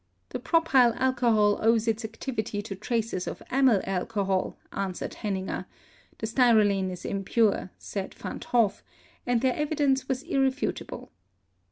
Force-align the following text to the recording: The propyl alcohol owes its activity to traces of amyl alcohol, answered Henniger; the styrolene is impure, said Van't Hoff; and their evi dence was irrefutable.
The 0.29 0.39
propyl 0.39 0.95
alcohol 0.99 1.59
owes 1.61 1.87
its 1.87 2.03
activity 2.03 2.63
to 2.63 2.75
traces 2.75 3.27
of 3.27 3.43
amyl 3.51 3.81
alcohol, 3.83 4.57
answered 4.73 5.11
Henniger; 5.21 5.67
the 6.17 6.25
styrolene 6.25 6.89
is 6.89 7.05
impure, 7.05 7.69
said 7.77 8.15
Van't 8.15 8.45
Hoff; 8.45 8.81
and 9.27 9.41
their 9.41 9.53
evi 9.53 9.75
dence 9.75 10.07
was 10.09 10.23
irrefutable. 10.23 11.11